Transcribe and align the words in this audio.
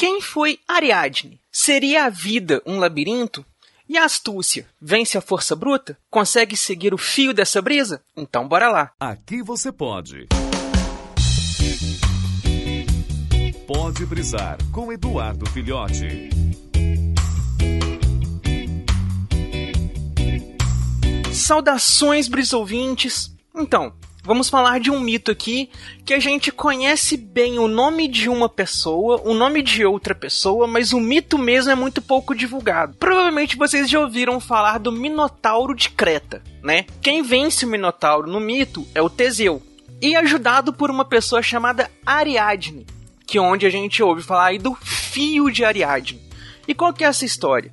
Quem 0.00 0.20
foi 0.20 0.60
Ariadne? 0.68 1.40
Seria 1.50 2.04
a 2.04 2.08
vida 2.08 2.62
um 2.64 2.78
labirinto? 2.78 3.44
E 3.88 3.98
a 3.98 4.04
astúcia? 4.04 4.64
Vence 4.80 5.18
a 5.18 5.20
força 5.20 5.56
bruta? 5.56 5.98
Consegue 6.08 6.56
seguir 6.56 6.94
o 6.94 6.98
fio 6.98 7.34
dessa 7.34 7.60
brisa? 7.60 8.00
Então 8.16 8.46
bora 8.46 8.70
lá. 8.70 8.92
Aqui 9.00 9.42
você 9.42 9.72
pode. 9.72 10.28
Pode 13.66 14.06
brisar 14.06 14.56
com 14.70 14.92
Eduardo 14.92 15.50
Filhote. 15.50 16.30
Saudações, 21.32 22.28
brisouvintes! 22.28 23.34
Então, 23.52 23.92
vamos 24.28 24.50
falar 24.50 24.78
de 24.78 24.90
um 24.90 25.00
mito 25.00 25.30
aqui 25.30 25.70
que 26.04 26.12
a 26.12 26.18
gente 26.18 26.52
conhece 26.52 27.16
bem 27.16 27.58
o 27.58 27.66
nome 27.66 28.06
de 28.06 28.28
uma 28.28 28.46
pessoa, 28.46 29.22
o 29.24 29.32
nome 29.32 29.62
de 29.62 29.86
outra 29.86 30.14
pessoa, 30.14 30.66
mas 30.66 30.92
o 30.92 31.00
mito 31.00 31.38
mesmo 31.38 31.72
é 31.72 31.74
muito 31.74 32.02
pouco 32.02 32.34
divulgado. 32.34 32.94
Provavelmente 32.98 33.56
vocês 33.56 33.88
já 33.88 33.98
ouviram 33.98 34.38
falar 34.38 34.76
do 34.76 34.92
Minotauro 34.92 35.74
de 35.74 35.88
Creta, 35.88 36.42
né? 36.62 36.84
Quem 37.00 37.22
vence 37.22 37.64
o 37.64 37.68
Minotauro 37.68 38.30
no 38.30 38.38
mito 38.38 38.86
é 38.94 39.00
o 39.00 39.08
Teseu, 39.08 39.62
e 39.98 40.14
ajudado 40.14 40.74
por 40.74 40.90
uma 40.90 41.06
pessoa 41.06 41.42
chamada 41.42 41.90
Ariadne, 42.04 42.86
que 43.26 43.38
é 43.38 43.40
onde 43.40 43.64
a 43.64 43.70
gente 43.70 44.02
ouve 44.02 44.22
falar 44.22 44.48
aí 44.48 44.58
do 44.58 44.74
fio 44.74 45.50
de 45.50 45.64
Ariadne. 45.64 46.20
E 46.68 46.74
qual 46.74 46.92
que 46.92 47.02
é 47.02 47.06
essa 47.06 47.24
história? 47.24 47.72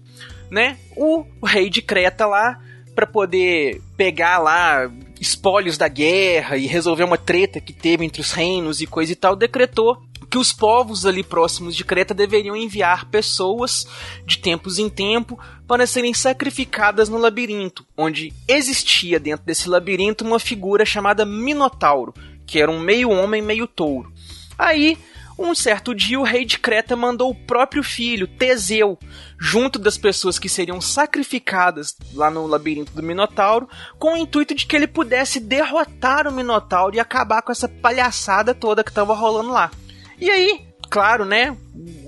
Né? 0.49 0.77
O, 0.95 1.25
o 1.41 1.45
rei 1.45 1.69
de 1.69 1.81
Creta 1.81 2.25
lá 2.25 2.61
para 2.95 3.05
poder 3.05 3.81
pegar 3.97 4.39
lá 4.39 4.89
espólios 5.19 5.77
da 5.77 5.87
guerra 5.87 6.57
e 6.57 6.65
resolver 6.65 7.03
uma 7.03 7.17
treta 7.17 7.59
que 7.59 7.73
teve 7.73 8.05
entre 8.05 8.21
os 8.21 8.31
reinos 8.31 8.81
e 8.81 8.87
coisa 8.87 9.11
e 9.11 9.15
tal, 9.15 9.35
decretou 9.35 10.01
que 10.29 10.37
os 10.37 10.51
povos 10.51 11.05
ali 11.05 11.23
próximos 11.23 11.75
de 11.75 11.85
Creta 11.85 12.13
deveriam 12.13 12.55
enviar 12.55 13.05
pessoas 13.05 13.87
de 14.25 14.37
tempos 14.39 14.79
em 14.79 14.89
tempo 14.89 15.39
para 15.67 15.87
serem 15.87 16.13
sacrificadas 16.13 17.07
no 17.07 17.17
labirinto, 17.17 17.85
onde 17.95 18.33
existia 18.47 19.19
dentro 19.19 19.45
desse 19.45 19.69
labirinto 19.69 20.25
uma 20.25 20.39
figura 20.39 20.85
chamada 20.85 21.25
Minotauro, 21.25 22.13
que 22.45 22.59
era 22.59 22.71
um 22.71 22.79
meio 22.79 23.09
homem, 23.09 23.41
meio 23.41 23.67
touro. 23.67 24.11
Aí 24.57 24.97
um 25.37 25.53
certo 25.53 25.93
dia, 25.93 26.19
o 26.19 26.23
rei 26.23 26.45
de 26.45 26.57
Creta 26.57 26.95
mandou 26.95 27.29
o 27.29 27.35
próprio 27.35 27.83
filho, 27.83 28.27
Teseu, 28.27 28.97
junto 29.37 29.77
das 29.77 29.97
pessoas 29.97 30.39
que 30.39 30.47
seriam 30.47 30.79
sacrificadas 30.79 31.95
lá 32.13 32.31
no 32.31 32.47
labirinto 32.47 32.93
do 32.93 33.03
Minotauro, 33.03 33.67
com 33.99 34.13
o 34.13 34.17
intuito 34.17 34.55
de 34.55 34.65
que 34.65 34.75
ele 34.75 34.87
pudesse 34.87 35.39
derrotar 35.39 36.27
o 36.27 36.31
Minotauro 36.31 36.95
e 36.95 36.99
acabar 36.99 37.41
com 37.41 37.51
essa 37.51 37.67
palhaçada 37.67 38.53
toda 38.53 38.83
que 38.83 38.91
estava 38.91 39.13
rolando 39.13 39.49
lá. 39.49 39.71
E 40.19 40.29
aí, 40.29 40.61
claro, 40.89 41.25
né? 41.25 41.55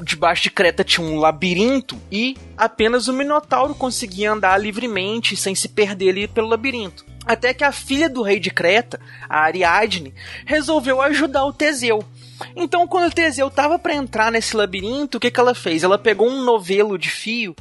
Debaixo 0.04 0.44
de 0.44 0.52
Creta 0.52 0.84
tinha 0.84 1.06
um 1.06 1.20
labirinto 1.20 2.00
e 2.10 2.38
apenas 2.56 3.10
o 3.10 3.14
Minotauro 3.14 3.76
conseguia 3.76 4.32
andar 4.32 4.58
livremente 4.58 5.36
sem 5.36 5.54
se 5.54 5.68
perder 5.68 6.10
ali 6.10 6.28
pelo 6.30 6.48
labirinto. 6.48 7.06
Até 7.26 7.54
que 7.54 7.66
a 7.66 7.74
filha 7.74 8.10
do 8.10 8.22
rei 8.22 8.40
de 8.40 8.50
Creta, 8.50 9.02
a 9.28 9.42
Ariadne, 9.42 10.14
resolveu 10.46 11.02
ajudar 11.02 11.44
o 11.44 11.52
Teseu 11.52 12.06
então, 12.56 12.88
quando 12.88 13.10
o 13.10 13.14
Teseu 13.14 13.50
tava 13.50 13.80
para 13.80 13.96
entrar 13.96 14.32
nesse 14.32 14.56
labirinto, 14.56 15.18
o 15.18 15.20
que, 15.22 15.32
que 15.32 15.40
ela 15.40 15.56
fez? 15.56 15.84
Ela 15.84 15.98
pegou 15.98 16.28
um 16.30 16.44
novelo 16.44 16.98
de 16.98 17.10
fio, 17.10 17.56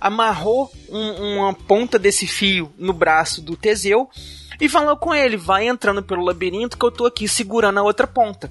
amarrou 0.00 0.70
um, 0.88 1.36
uma 1.38 1.54
ponta 1.54 1.98
desse 1.98 2.26
fio 2.26 2.72
no 2.78 2.92
braço 2.92 3.42
do 3.42 3.56
Teseu 3.56 4.08
e 4.60 4.68
falou 4.68 4.96
com 4.96 5.14
ele: 5.14 5.36
vai 5.36 5.68
entrando 5.68 6.02
pelo 6.02 6.24
labirinto 6.24 6.78
que 6.78 6.84
eu 6.84 6.90
tô 6.90 7.06
aqui 7.06 7.28
segurando 7.28 7.78
a 7.78 7.82
outra 7.82 8.06
ponta. 8.06 8.50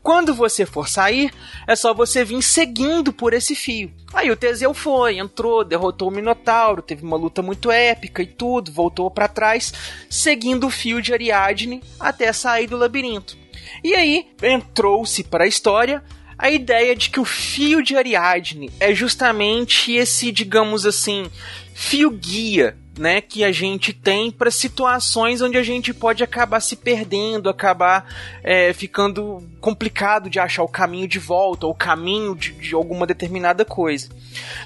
Quando 0.00 0.34
você 0.34 0.64
for 0.64 0.88
sair, 0.88 1.32
é 1.66 1.76
só 1.76 1.92
você 1.92 2.24
vir 2.24 2.40
seguindo 2.40 3.12
por 3.12 3.34
esse 3.34 3.54
fio. 3.54 3.92
Aí 4.14 4.30
o 4.30 4.36
Teseu 4.36 4.72
foi, 4.72 5.18
entrou, 5.18 5.64
derrotou 5.64 6.08
o 6.08 6.10
Minotauro, 6.10 6.80
teve 6.80 7.04
uma 7.04 7.16
luta 7.16 7.42
muito 7.42 7.70
épica 7.70 8.22
e 8.22 8.26
tudo, 8.26 8.72
voltou 8.72 9.10
para 9.10 9.28
trás, 9.28 9.72
seguindo 10.08 10.66
o 10.66 10.70
fio 10.70 11.02
de 11.02 11.12
Ariadne 11.12 11.82
até 12.00 12.32
sair 12.32 12.68
do 12.68 12.76
labirinto. 12.76 13.36
E 13.82 13.94
aí 13.94 14.26
entrou-se 14.42 15.22
para 15.24 15.44
a 15.44 15.48
história 15.48 16.02
a 16.38 16.50
ideia 16.50 16.94
de 16.94 17.10
que 17.10 17.18
o 17.18 17.24
fio 17.24 17.82
de 17.82 17.96
Ariadne 17.96 18.70
é 18.78 18.94
justamente 18.94 19.92
esse, 19.92 20.30
digamos 20.30 20.86
assim, 20.86 21.28
fio 21.74 22.10
guia, 22.10 22.76
né, 22.96 23.20
que 23.20 23.44
a 23.44 23.52
gente 23.52 23.92
tem 23.92 24.30
para 24.30 24.50
situações 24.50 25.40
onde 25.40 25.56
a 25.56 25.62
gente 25.62 25.94
pode 25.94 26.22
acabar 26.22 26.60
se 26.60 26.76
perdendo, 26.76 27.48
acabar 27.48 28.06
é, 28.42 28.72
ficando 28.72 29.42
complicado 29.60 30.28
de 30.28 30.40
achar 30.40 30.62
o 30.62 30.68
caminho 30.68 31.06
de 31.06 31.18
volta 31.18 31.66
ou 31.66 31.72
o 31.72 31.76
caminho 31.76 32.34
de, 32.34 32.52
de 32.52 32.74
alguma 32.74 33.06
determinada 33.06 33.64
coisa. 33.64 34.08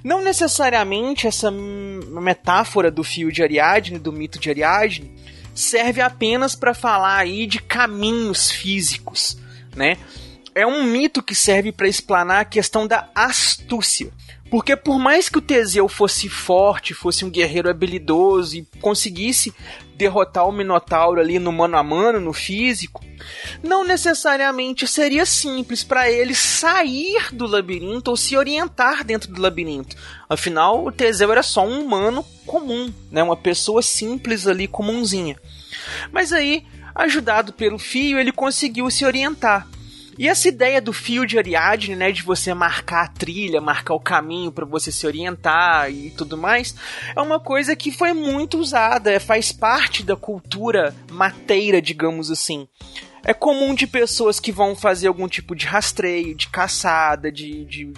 Não 0.03 0.23
necessariamente 0.23 1.27
essa 1.27 1.51
metáfora 1.51 2.91
do 2.91 3.05
fio 3.05 3.31
de 3.31 3.43
Ariadne, 3.43 3.99
do 3.99 4.13
mito 4.13 4.39
de 4.39 4.49
Ariadne, 4.49 5.13
serve 5.55 6.01
apenas 6.01 6.55
para 6.55 6.75
falar 6.75 7.19
aí 7.19 7.47
de 7.47 7.59
caminhos 7.61 8.51
físicos, 8.51 9.37
né? 9.75 9.97
É 10.55 10.67
um 10.67 10.85
mito 10.85 11.23
que 11.23 11.35
serve 11.35 11.73
para 11.73 11.89
explanar 11.89 12.41
a 12.41 12.45
questão 12.45 12.87
da 12.87 13.09
astúcia. 13.15 14.13
Porque 14.53 14.77
por 14.77 14.99
mais 14.99 15.31
que 15.31 15.39
o 15.39 15.41
Teseu 15.41 15.89
fosse 15.89 16.29
forte, 16.29 16.93
fosse 16.93 17.25
um 17.25 17.31
guerreiro 17.31 17.71
habilidoso 17.71 18.59
e 18.59 18.69
conseguisse 18.83 19.51
derrotar 19.97 20.47
o 20.47 20.53
Minotauro 20.53 21.21
ali 21.23 21.39
no 21.39 21.51
mano 21.51 21.79
a 21.79 21.83
mano, 21.83 22.21
no 22.21 22.35
físico, 22.35 23.03
não 23.63 23.83
necessariamente 23.83 24.87
seria 24.87 25.25
simples 25.25 25.83
para 25.83 26.11
ele 26.11 26.35
sair 26.35 27.33
do 27.33 27.47
labirinto 27.47 28.11
ou 28.11 28.17
se 28.17 28.37
orientar 28.37 29.05
dentro 29.05 29.33
do 29.33 29.41
labirinto. 29.41 29.97
Afinal, 30.29 30.85
o 30.85 30.93
Teseu 30.93 31.33
era 31.33 31.43
só 31.43 31.67
um 31.67 31.81
humano 31.81 32.23
comum, 32.45 32.93
né? 33.11 33.23
uma 33.23 33.37
pessoa 33.37 33.81
simples 33.81 34.47
ali, 34.47 34.69
comunzinha. 34.69 35.41
Mas 36.13 36.31
aí, 36.31 36.67
ajudado 36.95 37.55
pelo 37.55 37.79
fio, 37.79 38.19
ele 38.19 38.33
conseguiu 38.33 38.91
se 38.91 39.07
orientar. 39.07 39.67
E 40.19 40.29
essa 40.29 40.49
ideia 40.49 40.81
do 40.81 40.93
fio 40.93 41.27
de 41.27 41.39
Ariadne, 41.39 41.97
né, 41.97 42.13
de 42.13 42.23
você 42.23 42.53
marcar 42.53 43.05
a 43.05 43.09
trilha, 43.09 43.61
marcar 43.61 43.95
o 43.95 44.01
caminho 44.01 44.53
para 44.53 44.67
você 44.67 44.93
se 44.93 45.07
orientar 45.07 45.91
e 45.91 46.11
tudo 46.11 46.37
mais, 46.37 46.75
é 47.17 47.21
uma 47.21 47.41
coisa 47.41 47.75
que 47.75 47.91
foi 47.91 48.13
muito 48.13 48.59
usada, 48.59 49.11
é, 49.11 49.19
faz 49.19 49.53
parte 49.53 50.03
da 50.03 50.15
cultura 50.15 50.95
mateira, 51.11 51.81
digamos 51.81 52.31
assim. 52.31 52.69
É 53.25 53.33
comum 53.33 53.75
de 53.75 53.87
pessoas 53.87 54.41
que 54.41 54.53
vão 54.53 54.75
fazer 54.75 55.07
algum 55.07 55.29
tipo 55.29 55.55
de 55.55 55.65
rastreio, 55.65 56.35
de 56.35 56.49
caçada, 56.49 57.31
de, 57.31 57.65
de 57.65 57.93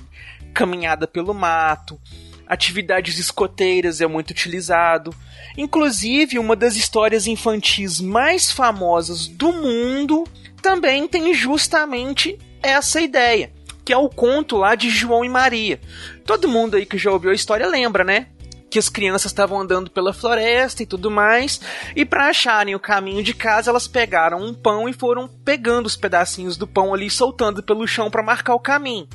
caminhada 0.53 1.07
pelo 1.07 1.35
mato. 1.35 1.99
Atividades 2.47 3.19
escoteiras 3.19 4.03
é 4.03 4.07
muito 4.07 4.31
utilizado. 4.31 5.15
Inclusive, 5.57 6.39
uma 6.39 6.55
das 6.55 6.77
histórias 6.77 7.27
infantis 7.27 8.01
mais 8.01 8.53
famosas 8.53 9.27
do 9.27 9.51
mundo 9.51 10.25
também 10.65 11.07
tem 11.07 11.35
justamente 11.35 12.39
essa 12.63 12.99
ideia, 12.99 13.53
que 13.85 13.93
é 13.93 13.99
o 13.99 14.09
conto 14.09 14.57
lá 14.57 14.75
de 14.75 14.89
João 14.89 15.23
e 15.23 15.29
Maria. 15.29 15.79
Todo 16.25 16.49
mundo 16.49 16.75
aí 16.75 16.87
que 16.87 16.97
já 16.97 17.11
ouviu 17.11 17.31
a 17.31 17.35
história 17.35 17.69
lembra, 17.69 18.03
né? 18.03 18.29
Que 18.75 18.79
as 18.81 18.89
crianças 18.89 19.31
estavam 19.31 19.61
andando 19.61 19.89
pela 19.89 20.13
floresta 20.13 20.83
e 20.83 20.87
tudo 20.87 21.09
mais, 21.09 21.61
e 21.95 22.05
para 22.05 22.27
acharem 22.27 22.75
o 22.75 22.81
caminho 22.81 23.23
de 23.23 23.33
casa, 23.33 23.71
elas 23.71 23.87
pegaram 23.87 24.43
um 24.43 24.53
pão 24.53 24.89
e 24.89 24.93
foram 24.93 25.29
pegando 25.29 25.87
os 25.87 25.95
pedacinhos 25.95 26.57
do 26.57 26.67
pão 26.67 26.93
ali, 26.93 27.09
soltando 27.09 27.63
pelo 27.63 27.87
chão 27.87 28.11
para 28.11 28.21
marcar 28.21 28.53
o 28.53 28.59
caminho. 28.59 29.07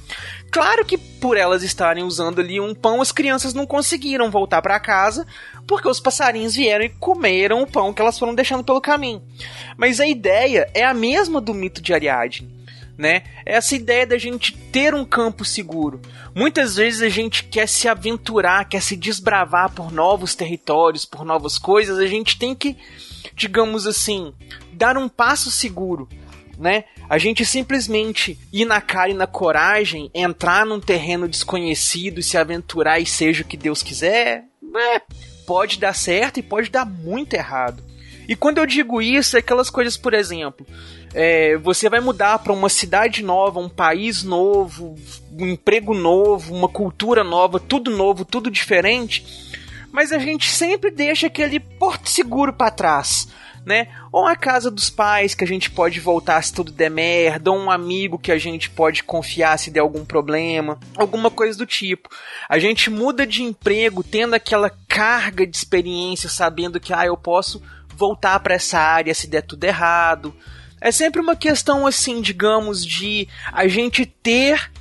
Claro 0.50 0.86
que 0.86 0.98
por 0.98 1.36
elas 1.36 1.62
estarem 1.62 2.06
usando 2.06 2.40
ali 2.40 2.58
um 2.58 2.74
pão, 2.74 3.02
as 3.02 3.12
crianças 3.12 3.54
não 3.54 3.68
conseguiram 3.68 4.32
voltar 4.32 4.62
para 4.62 4.80
casa, 4.80 5.28
porque 5.68 5.90
os 5.90 6.00
passarinhos 6.00 6.56
vieram 6.56 6.86
e 6.86 6.90
comeram 6.90 7.62
o 7.62 7.68
pão 7.68 7.94
que 7.94 8.02
elas 8.02 8.18
foram 8.18 8.34
deixando 8.34 8.64
pelo 8.64 8.80
caminho. 8.80 9.22
Mas 9.76 10.00
a 10.00 10.08
ideia 10.08 10.72
é 10.74 10.86
a 10.86 10.94
mesma 10.94 11.42
do 11.42 11.54
mito 11.54 11.82
de 11.82 11.94
Ariadne 11.94 12.59
né? 13.00 13.24
Essa 13.46 13.78
ideia 13.78 14.06
da 14.06 14.18
gente 14.18 14.52
ter 14.52 14.94
um 14.94 15.06
campo 15.06 15.46
seguro. 15.46 16.02
Muitas 16.36 16.76
vezes 16.76 17.02
a 17.02 17.08
gente 17.08 17.46
quer 17.46 17.66
se 17.66 17.88
aventurar, 17.88 18.68
quer 18.68 18.82
se 18.82 18.98
desbravar 18.98 19.72
por 19.72 19.90
novos 19.90 20.36
territórios, 20.36 21.06
por 21.06 21.24
novas 21.24 21.58
coisas, 21.58 21.98
a 21.98 22.06
gente 22.06 22.38
tem 22.38 22.54
que, 22.54 22.76
digamos 23.34 23.88
assim, 23.88 24.34
dar 24.74 24.98
um 24.98 25.08
passo 25.08 25.50
seguro. 25.50 26.10
Né? 26.58 26.84
A 27.10 27.18
gente 27.18 27.46
simplesmente 27.46 28.38
ir 28.52 28.66
na 28.66 28.82
cara 28.82 29.12
e 29.12 29.14
na 29.14 29.26
coragem, 29.26 30.12
entrar 30.14 30.66
num 30.66 30.82
terreno 30.82 31.26
desconhecido, 31.26 32.22
se 32.22 32.38
aventurar 32.38 33.00
e 33.00 33.06
seja 33.06 33.44
o 33.44 33.48
que 33.48 33.56
Deus 33.56 33.82
quiser, 33.82 34.44
é, 34.76 35.02
pode 35.48 35.80
dar 35.80 35.96
certo 35.96 36.42
e 36.42 36.44
pode 36.44 36.70
dar 36.70 36.86
muito 36.86 37.34
errado. 37.34 37.82
E 38.30 38.36
quando 38.36 38.60
eu 38.60 38.66
digo 38.68 39.02
isso, 39.02 39.38
é 39.38 39.40
aquelas 39.40 39.72
coisas, 39.72 39.98
por 39.98 40.14
exemplo, 40.14 40.68
é, 41.14 41.58
você 41.58 41.90
vai 41.90 42.00
mudar 42.00 42.40
para 42.40 42.54
uma 42.54 42.70
cidade 42.70 43.24
nova, 43.24 43.60
um 43.60 43.70
país 43.70 44.24
novo, 44.24 44.96
um 45.38 45.48
emprego 45.48 45.94
novo, 45.94 46.54
uma 46.54 46.70
cultura 46.70 47.24
nova, 47.24 47.60
tudo 47.60 47.92
novo, 47.92 48.24
tudo 48.24 48.52
diferente. 48.52 49.26
Mas 49.92 50.12
a 50.12 50.20
gente 50.20 50.50
sempre 50.50 50.92
deixa 50.92 51.28
aquele 51.28 51.60
porto 51.60 52.10
seguro 52.10 52.54
para 52.54 52.70
trás, 52.70 53.28
né? 53.66 53.88
Ou 54.12 54.28
a 54.28 54.36
casa 54.36 54.70
dos 54.70 54.90
pais 54.90 55.34
que 55.34 55.44
a 55.44 55.48
gente 55.48 55.72
pode 55.72 56.00
voltar 56.00 56.42
se 56.44 56.54
tudo 56.54 56.72
der 56.72 56.92
merda, 56.92 57.52
ou 57.52 57.58
um 57.58 57.72
amigo 57.72 58.20
que 58.20 58.32
a 58.32 58.38
gente 58.38 58.70
pode 58.70 59.04
confiar 59.04 59.58
se 59.58 59.72
der 59.72 59.80
algum 59.80 60.06
problema, 60.06 60.80
alguma 60.96 61.32
coisa 61.32 61.58
do 61.58 61.66
tipo. 61.66 62.08
A 62.48 62.60
gente 62.60 62.90
muda 62.90 63.26
de 63.26 63.42
emprego 63.42 64.04
tendo 64.04 64.36
aquela 64.36 64.70
carga 64.88 65.46
de 65.46 65.58
experiência, 65.58 66.30
sabendo 66.30 66.80
que 66.80 66.94
ah, 66.94 67.08
eu 67.08 67.18
posso 67.18 67.62
voltar 67.96 68.40
para 68.40 68.54
essa 68.54 68.80
área 68.80 69.14
se 69.14 69.28
der 69.28 69.42
tudo 69.42 69.64
errado. 69.64 70.34
É 70.82 70.92
sempre 70.92 71.22
uma 71.22 71.36
questão 71.36 71.86
assim, 71.86 72.22
digamos, 72.22 72.86
de 72.86 73.28
a 73.52 73.68
gente 73.68 74.06
ter 74.06 74.72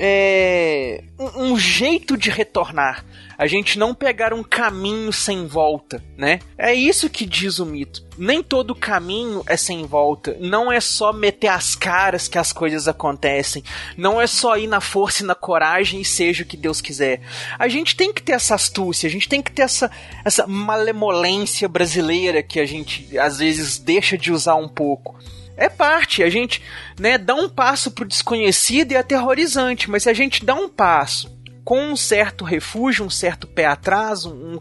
é, 0.00 1.02
um, 1.18 1.52
um, 1.52 1.58
jeito 1.58 2.16
de 2.16 2.30
retornar. 2.30 3.04
A 3.36 3.46
gente 3.46 3.78
não 3.78 3.94
pegar 3.94 4.32
um 4.32 4.44
caminho 4.44 5.12
sem 5.12 5.46
volta, 5.46 6.02
né? 6.16 6.38
É 6.56 6.72
isso 6.72 7.10
que 7.10 7.26
diz 7.26 7.58
o 7.58 7.66
mito. 7.66 8.06
Nem 8.16 8.42
todo 8.42 8.74
caminho 8.74 9.42
é 9.46 9.56
sem 9.56 9.84
volta. 9.86 10.36
Não 10.40 10.70
é 10.70 10.80
só 10.80 11.12
meter 11.12 11.48
as 11.48 11.74
caras 11.74 12.28
que 12.28 12.38
as 12.38 12.52
coisas 12.52 12.86
acontecem. 12.86 13.62
Não 13.96 14.20
é 14.20 14.26
só 14.26 14.56
ir 14.56 14.68
na 14.68 14.80
força 14.80 15.22
e 15.22 15.26
na 15.26 15.34
coragem 15.34 16.00
e 16.00 16.04
seja 16.04 16.42
o 16.44 16.46
que 16.46 16.56
Deus 16.56 16.80
quiser. 16.80 17.20
A 17.58 17.68
gente 17.68 17.96
tem 17.96 18.12
que 18.12 18.22
ter 18.22 18.32
essa 18.32 18.54
astúcia, 18.54 19.08
a 19.08 19.10
gente 19.10 19.28
tem 19.28 19.42
que 19.42 19.52
ter 19.52 19.62
essa, 19.62 19.90
essa 20.24 20.46
malemolência 20.46 21.68
brasileira 21.68 22.42
que 22.42 22.60
a 22.60 22.66
gente 22.66 23.18
às 23.18 23.38
vezes 23.38 23.78
deixa 23.78 24.16
de 24.16 24.32
usar 24.32 24.54
um 24.56 24.68
pouco 24.68 25.16
é 25.58 25.68
parte. 25.68 26.22
A 26.22 26.30
gente 26.30 26.62
né, 26.98 27.18
dá 27.18 27.34
um 27.34 27.48
passo 27.48 27.90
pro 27.90 28.06
desconhecido 28.06 28.92
e 28.92 28.94
é 28.94 28.98
aterrorizante, 28.98 29.90
mas 29.90 30.04
se 30.04 30.08
a 30.08 30.14
gente 30.14 30.44
dá 30.44 30.54
um 30.54 30.68
passo 30.68 31.36
com 31.64 31.90
um 31.90 31.96
certo 31.96 32.46
refúgio, 32.46 33.04
um 33.04 33.10
certo 33.10 33.46
pé 33.46 33.66
atrás, 33.66 34.24
um, 34.24 34.58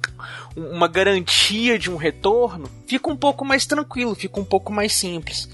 uma 0.57 0.89
garantia 0.89 1.79
de 1.79 1.89
um 1.89 1.95
retorno, 1.95 2.69
fica 2.85 3.09
um 3.09 3.15
pouco 3.15 3.45
mais 3.45 3.65
tranquilo, 3.65 4.13
fica 4.13 4.41
um 4.41 4.43
pouco 4.43 4.73
mais 4.73 4.91
simples, 4.91 5.47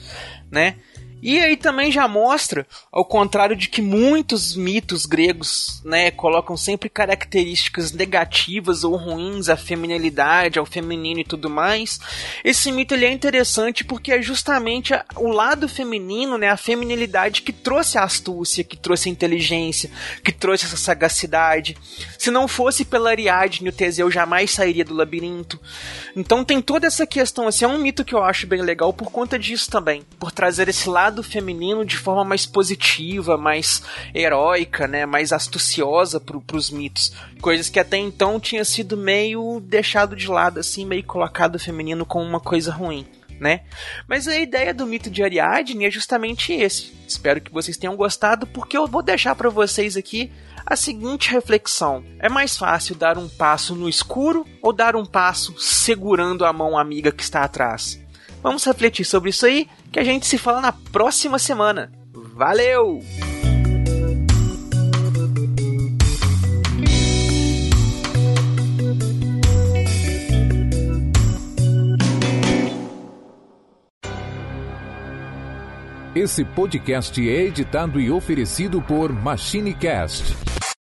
né? 0.49 0.77
E 1.25 1.39
aí 1.39 1.55
também 1.55 1.89
já 1.89 2.05
mostra, 2.05 2.67
ao 2.91 3.05
contrário 3.05 3.55
de 3.55 3.69
que 3.69 3.81
muitos 3.81 4.57
mitos 4.57 5.05
gregos, 5.05 5.81
né, 5.85 6.11
colocam 6.11 6.57
sempre 6.57 6.89
características 6.89 7.93
negativas 7.93 8.83
ou 8.83 8.97
ruins 8.97 9.47
à 9.47 9.55
feminilidade, 9.55 10.59
ao 10.59 10.65
feminino 10.65 11.21
e 11.21 11.23
tudo 11.23 11.49
mais, 11.49 11.97
esse 12.43 12.73
mito 12.73 12.93
ele 12.93 13.05
é 13.05 13.11
interessante 13.11 13.85
porque 13.85 14.11
é 14.11 14.21
justamente 14.21 14.93
o 15.15 15.29
lado 15.29 15.69
feminino, 15.69 16.37
né, 16.37 16.49
a 16.49 16.57
feminilidade 16.57 17.41
que 17.41 17.53
trouxe 17.53 17.97
a 17.97 18.03
astúcia, 18.03 18.61
que 18.61 18.75
trouxe 18.75 19.07
a 19.07 19.11
inteligência, 19.13 19.89
que 20.21 20.31
trouxe 20.33 20.65
essa 20.65 20.75
sagacidade. 20.75 21.77
Se 22.19 22.29
não 22.31 22.49
fosse 22.49 22.83
pela 22.83 23.11
Ariadne, 23.11 23.69
o 23.69 23.71
Teseu 23.71 24.11
jamais 24.11 24.51
sairia 24.51 24.83
do 24.83 24.93
labirinto. 24.93 25.57
Então 26.17 26.43
tem 26.43 26.61
toda 26.61 26.85
essa 26.85 27.07
questão, 27.07 27.47
assim, 27.47 27.63
é 27.63 27.67
um 27.69 27.77
mito 27.77 28.03
que 28.03 28.13
eu 28.13 28.21
acho 28.21 28.45
bem 28.45 28.61
legal 28.61 28.91
por 28.91 29.09
conta 29.09 29.39
disso 29.39 29.71
também, 29.71 30.03
por 30.19 30.29
trazer 30.29 30.67
esse 30.67 30.89
lado 30.89 31.12
lado 31.13 31.21
feminino 31.21 31.85
de 31.85 31.95
forma 31.95 32.23
mais 32.23 32.45
positiva, 32.47 33.37
mais 33.37 33.83
heróica, 34.15 34.87
né, 34.87 35.05
mais 35.05 35.31
astuciosa 35.31 36.19
para 36.19 36.57
os 36.57 36.71
mitos, 36.71 37.13
coisas 37.39 37.69
que 37.69 37.79
até 37.79 37.97
então 37.97 38.39
tinha 38.39 38.65
sido 38.65 38.97
meio 38.97 39.61
deixado 39.63 40.15
de 40.15 40.27
lado 40.27 40.59
assim, 40.59 40.85
meio 40.85 41.03
colocado 41.03 41.55
o 41.55 41.59
feminino 41.59 42.05
como 42.05 42.25
uma 42.25 42.39
coisa 42.39 42.71
ruim. 42.71 43.05
Né? 43.39 43.61
Mas 44.07 44.27
a 44.27 44.39
ideia 44.39 44.73
do 44.73 44.85
mito 44.85 45.09
de 45.09 45.21
Ariadne 45.21 45.85
é 45.85 45.91
justamente 45.91 46.53
esse. 46.53 46.93
Espero 47.05 47.41
que 47.41 47.51
vocês 47.51 47.75
tenham 47.75 47.95
gostado, 47.95 48.47
porque 48.47 48.77
eu 48.77 48.87
vou 48.87 49.01
deixar 49.01 49.35
para 49.35 49.49
vocês 49.49 49.97
aqui 49.97 50.31
a 50.65 50.77
seguinte 50.77 51.29
reflexão: 51.29 52.05
é 52.19 52.29
mais 52.29 52.55
fácil 52.55 52.95
dar 52.95 53.17
um 53.17 53.27
passo 53.27 53.75
no 53.75 53.89
escuro 53.89 54.45
ou 54.61 54.71
dar 54.71 54.95
um 54.95 55.05
passo 55.05 55.53
segurando 55.59 56.45
a 56.45 56.53
mão 56.53 56.77
amiga 56.77 57.11
que 57.11 57.23
está 57.23 57.43
atrás? 57.43 57.99
Vamos 58.41 58.63
refletir 58.65 59.03
sobre 59.03 59.31
isso 59.31 59.45
aí, 59.45 59.67
que 59.93 59.99
a 59.99 60.03
gente 60.03 60.25
se 60.25 60.39
fala 60.39 60.59
na 60.59 60.71
próxima 60.71 61.37
semana. 61.37 61.91
Valeu! 62.33 62.99
Esse 76.15 76.43
podcast 76.43 77.29
é 77.29 77.43
editado 77.43 77.99
e 77.99 78.09
oferecido 78.09 78.81
por 78.81 79.11
MachineCast 79.11 80.52